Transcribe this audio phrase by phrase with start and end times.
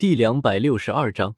[0.00, 1.36] 第两百六十二章，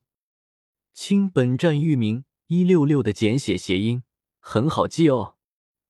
[0.94, 4.04] 亲，本站域名一六六的简写谐音，
[4.38, 5.34] 很好记哦。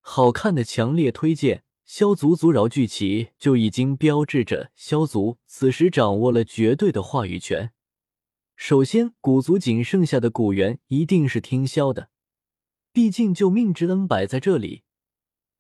[0.01, 1.65] 好看的强烈推荐。
[1.85, 7.73] 萧族族饶聚齐就已经标志着萧族此时掌握了绝对的话语权。
[8.57, 12.09] 首先，古族仅剩下的古猿一定是听萧的，
[12.91, 14.85] 毕竟救命之恩摆在这里，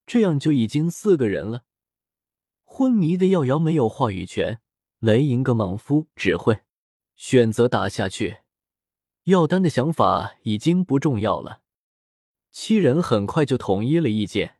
[0.06, 1.64] 这样就已经四个人了。
[2.64, 4.62] 昏迷的耀瑶没有话语权，
[5.00, 6.62] 雷银个莽夫只会。
[7.14, 8.38] 选择打下去，
[9.24, 11.62] 药丹的想法已经不重要了。
[12.50, 14.56] 七人很快就统一了意见，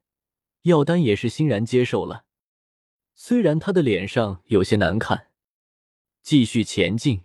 [0.63, 2.25] 药丹也是欣然接受了。
[3.15, 5.29] 虽然他的脸上有些难看。
[6.23, 7.25] 继续前进，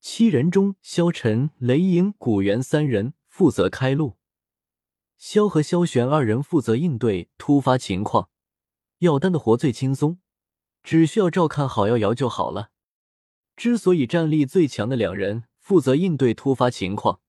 [0.00, 4.16] 七人中，萧晨、雷影、古元三人负责开路，
[5.18, 8.30] 萧和萧玄二人负责应对突发情况。
[9.00, 10.18] 药丹的活最轻松，
[10.82, 12.70] 只需要照看好瑶瑶就好了。
[13.56, 17.20] 之所以战力最强的两人负责应对突发情况，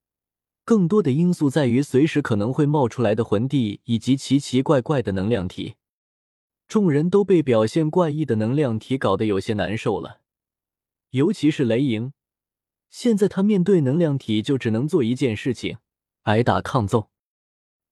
[0.65, 5.75] 更多的因素在于随时可能会冒出来的魂帝以及奇奇怪怪的能量体。
[6.67, 10.19] 众人都被表现怪异的能量体搞得有些难受了，
[11.11, 12.11] 尤其是雷莹，
[12.89, 15.77] 现在他面对能量体就只能做一件事情：
[16.23, 17.09] 挨打抗揍。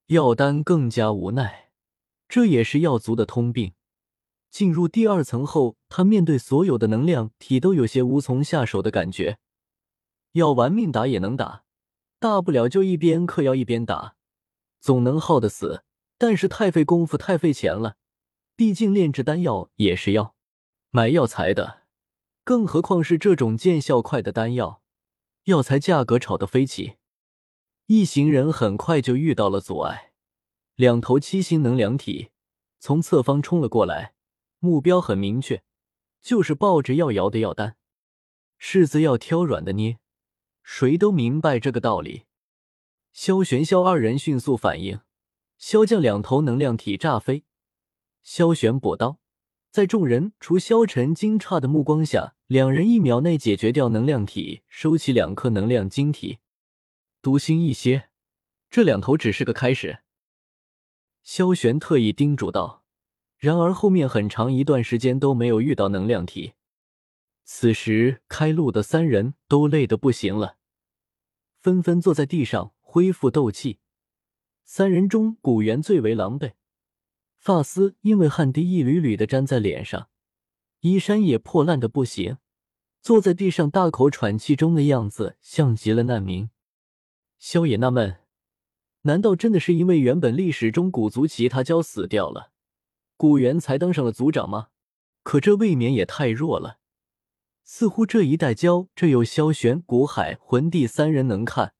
[0.07, 1.69] 药丹更加无奈，
[2.27, 3.71] 这也是药族的通病。
[4.55, 9.37] 进入第二层后，他面对所有的能量体都有些无从下手的感觉。
[10.31, 11.65] 要玩命打也能打，
[12.21, 14.15] 大不了就一边嗑药一边打，
[14.79, 15.83] 总能耗得死。
[16.17, 17.97] 但是太费功夫，太费钱了。
[18.55, 20.35] 毕竟炼制丹药也是要
[20.89, 21.81] 买药材的，
[22.45, 24.81] 更何况是这种见效快的丹药，
[25.43, 26.95] 药材价格炒得飞起。
[27.87, 30.13] 一行人很快就遇到了阻碍，
[30.75, 32.29] 两头七星能量体
[32.79, 34.14] 从侧方冲了过来。
[34.65, 35.61] 目标很明确，
[36.23, 37.77] 就是抱着要摇的药单，
[38.59, 39.99] 柿子要挑软的捏，
[40.63, 42.23] 谁都明白这个道理。
[43.13, 45.01] 萧玄、萧二人迅速反应，
[45.59, 47.43] 萧将两头能量体炸飞。
[48.23, 49.19] 萧玄补刀，
[49.69, 56.39] 在众人除萧晨惊诧的目光下，两人一秒内解决掉能量体，收起两颗能量晶体。
[57.21, 58.09] 读心一些，
[58.71, 59.99] 这两头只是个开始。
[61.21, 62.84] 萧玄特意叮嘱道。
[63.45, 66.53] 然而后面很长一段时间都没有遇到能量体。
[67.43, 70.57] 此时开路的三人都累得不行了，
[71.61, 73.77] 纷纷坐在地上恢复斗气。
[74.63, 76.53] 三人中，古元最为狼狈，
[77.37, 80.09] 发丝因为汗滴一缕缕的粘在脸上，
[80.79, 82.39] 衣衫也破烂的不行，
[82.99, 86.49] 坐在地上大口喘气中的样子像极了难民。
[87.37, 88.21] 萧也纳闷，
[89.03, 92.53] 难道真的是因为原本历史中古族其他蛟死掉了？
[93.17, 94.67] 古元才当上了族长吗？
[95.23, 96.79] 可这未免也太弱了。
[97.63, 101.73] 似乎这一代蛟，只有萧玄、古海、魂帝三人能看。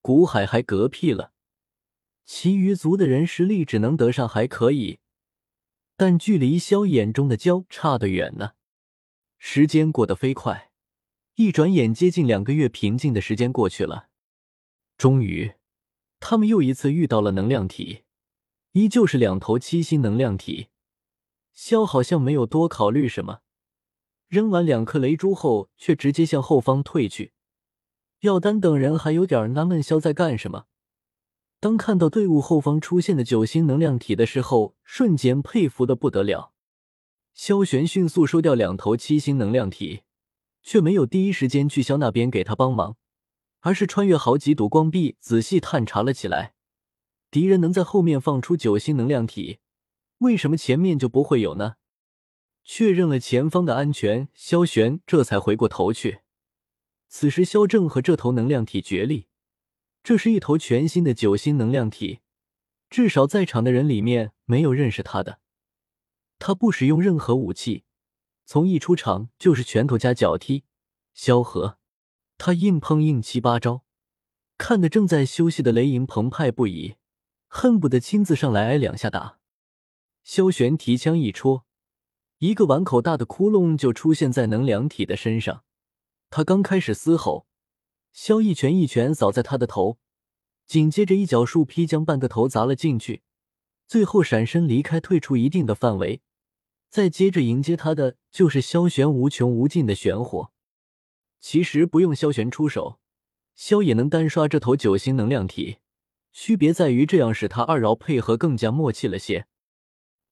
[0.00, 1.32] 古海还嗝屁了，
[2.24, 4.98] 其余族的人实力只能得上还可以，
[5.96, 8.52] 但距离萧眼中的蛟差得远呢。
[9.38, 10.72] 时间过得飞快，
[11.34, 14.08] 一转眼接近两个月平静的时间过去了。
[14.96, 15.52] 终于，
[16.18, 18.05] 他们又一次遇到了能量体。
[18.76, 20.68] 依旧是两头七星能量体，
[21.54, 23.38] 萧好像没有多考虑什么，
[24.28, 27.32] 扔完两颗雷珠后，却直接向后方退去。
[28.20, 30.66] 药丹等人还有点纳闷，萧在干什么？
[31.58, 36.52] 当看到队伍后方出现的九星能量体的时候，瞬间佩服的不得了。
[37.32, 40.02] 萧玄迅速收掉两头七星能量体，
[40.62, 42.98] 却没有第一时间去萧那边给他帮忙，
[43.60, 46.55] 而是穿越好几堵光壁，仔细探查了起来。
[47.36, 49.58] 敌人能在后面放出九星能量体，
[50.20, 51.74] 为什么前面就不会有呢？
[52.64, 56.20] 确认了前方的安全，萧玄这才回过头去。
[57.08, 59.26] 此时，萧正和这头能量体决力，
[60.02, 62.20] 这是一头全新的九星能量体，
[62.88, 65.40] 至少在场的人里面没有认识他的。
[66.38, 67.84] 他不使用任何武器，
[68.46, 70.64] 从一出场就是拳头加脚踢。
[71.12, 71.76] 萧何，
[72.38, 73.84] 他硬碰硬七八招，
[74.56, 76.94] 看得正在休息的雷银澎湃不已。
[77.58, 79.38] 恨不得亲自上来挨两下打。
[80.22, 81.64] 萧玄提枪一戳，
[82.36, 85.64] 一个碗口大的窟窿就出现在能量体的身上。
[86.28, 87.46] 他刚开始嘶吼，
[88.12, 89.98] 萧一拳一拳扫在他的头，
[90.66, 93.22] 紧接着一脚树劈将半个头砸了进去，
[93.86, 96.20] 最后闪身离开，退出一定的范围。
[96.90, 100.52] 再接着迎接他的就是萧玄无穷无尽的玄火。
[101.40, 103.00] 其实不用萧玄出手，
[103.54, 105.78] 萧也能单刷这头九星能量体。
[106.38, 109.46] 区别在于，这样使他二饶配合更加默契了些。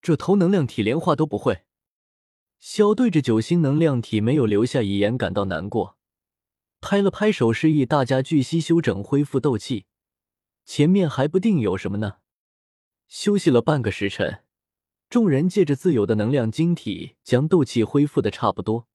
[0.02, 1.62] 这头能量体连话都不会。
[2.60, 5.96] 萧对着九星能量体没有留下遗言感到难过，
[6.82, 9.86] 拍了拍手，示意大家聚息休整，恢复斗气。
[10.66, 12.16] 前面还不定有什么呢。
[13.08, 14.44] 休息了半个时辰，
[15.08, 18.86] 众人借着自有的能量晶体，将斗气恢复的差不多。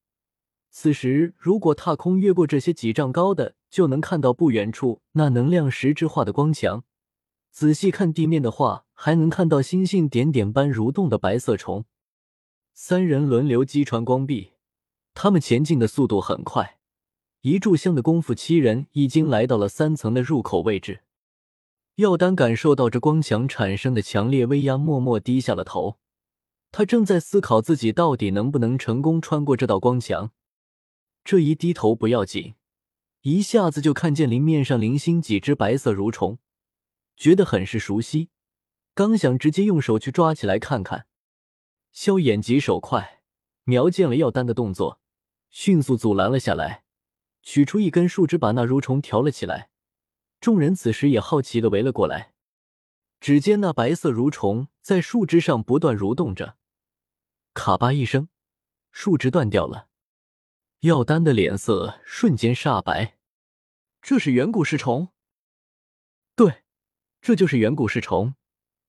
[0.70, 6.84] 此时，如果踏空越过这些几丈高的，就能看到不远处那能量实质化的光墙。
[7.52, 11.86] 仔细看地面的话，还能看到星星点点般蠕动的白色虫。
[12.74, 14.54] 三人轮流击穿光壁，
[15.14, 16.80] 他们前进的速度很快。
[17.42, 21.02] 一炷香的功夫，七人已经来到了三层的入口位置。
[21.96, 25.98] 耀丹感受到这光墙产生的强烈威压，默默低下了头。
[26.72, 30.32] 他正在思考自己到底能不能成功穿过这道光墙。
[31.26, 32.54] 这一低头不要紧，
[33.24, 36.38] 一下子就看见林面上零星几只白色蠕虫，
[37.20, 38.30] 觉得很是熟悉。
[38.96, 41.06] 刚想直接用手去抓起来看看，
[41.92, 43.22] 萧眼疾手快，
[43.66, 45.00] 瞄见了药丹的动作，
[45.50, 46.86] 迅速阻拦了下来，
[47.44, 49.70] 取出一根树枝把那蠕虫挑了起来。
[50.40, 52.34] 众人此时也好奇的围了过来，
[53.20, 56.58] 只见那白色蠕虫在树枝上不断蠕动着，
[57.54, 58.30] 卡吧一声，
[58.92, 59.90] 树枝断掉了。
[60.80, 63.18] 药丹的脸色瞬间煞白，
[64.02, 65.10] 这是远古噬虫。
[66.36, 66.64] 对，
[67.22, 68.36] 这就是远古噬虫。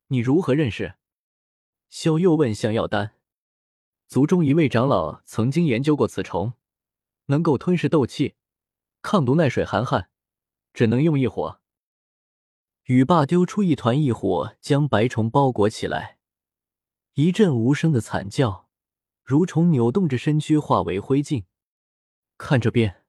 [0.08, 0.96] 你如何认识？
[1.88, 3.16] 萧又问向耀丹。
[4.06, 6.54] 族中一位长老曾经研究过此虫，
[7.26, 8.34] 能够吞噬斗气，
[9.02, 10.10] 抗毒耐水寒旱，
[10.72, 11.60] 只能用异火。
[12.84, 16.18] 雨霸丢出一团异火，将白虫包裹起来，
[17.14, 18.68] 一阵无声的惨叫，
[19.24, 21.44] 蠕虫扭动着身躯化为灰烬。
[22.36, 23.04] 看这边，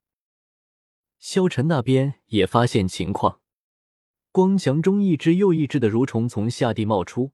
[1.17, 3.40] 萧晨那边也发现情况，
[4.31, 7.33] 光墙中一只又一只的蠕虫从下地冒出，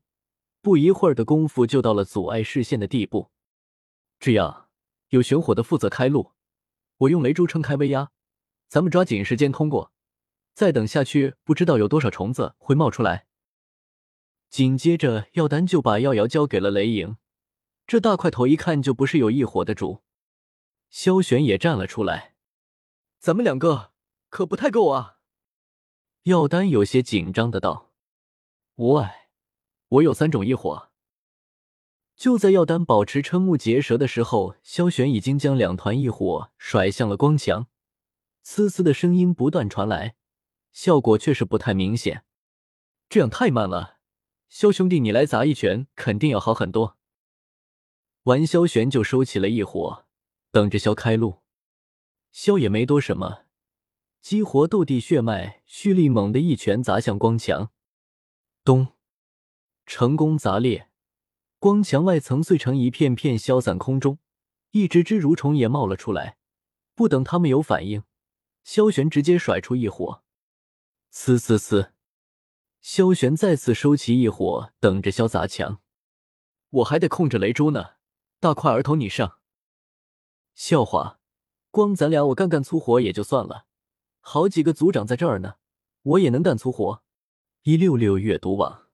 [0.61, 3.29] 不一会儿的功夫就到了阻碍视线的地步。
[4.19, 4.69] 这样，
[5.09, 6.31] 有玄火的负责开路，
[6.97, 8.09] 我用雷珠撑开威压，
[8.67, 9.91] 咱们抓紧时间通过。
[10.55, 13.27] 再等下去，不知道有多少虫子会冒出来。
[14.49, 17.17] 紧接着，药丹就把药瑶交给了雷影，
[17.85, 20.01] 这大块头一看就不是有异火的主。
[20.89, 22.33] 萧玄也站了出来，
[23.19, 23.91] 咱们两个
[24.29, 25.16] 可不太够啊。
[26.27, 27.93] 药丹有些紧张的道
[28.75, 29.29] ：“无碍，
[29.87, 30.89] 我有三种异火。”
[32.17, 37.67] 就在药丹保持瞠目结舌的时候，萧玄已经将两团异火甩向了光墙，
[38.43, 40.17] 呲呲的声音不断传来，
[40.73, 42.25] 效果却是不太明显。
[43.07, 43.99] 这样太慢了，
[44.49, 46.97] 萧兄弟，你来砸一拳肯定要好很多。
[48.23, 50.03] 完，萧玄就收起了异火。
[50.51, 51.39] 等着萧开路，
[52.33, 53.45] 萧也没多什么，
[54.21, 57.71] 激活斗帝血脉，蓄力猛地一拳砸向光墙，
[58.63, 58.87] 咚，
[59.85, 60.89] 成功砸裂，
[61.59, 64.19] 光墙外层碎成一片片，消散空中。
[64.71, 66.37] 一只只蠕虫也冒了出来。
[66.93, 68.03] 不等他们有反应，
[68.63, 70.23] 萧玄直接甩出一火，
[71.13, 71.91] 呲呲呲，
[72.81, 75.79] 萧玄再次收起一火，等着萧砸墙。
[76.69, 77.91] 我还得控制雷珠呢，
[78.39, 79.39] 大块儿头你上。
[80.53, 81.19] 笑话，
[81.71, 83.66] 光咱俩我干干粗活也就算了，
[84.29, 85.53] 好几个组长在这儿呢，
[86.03, 87.01] 我也能干粗活。
[87.63, 88.86] 一六六阅读网。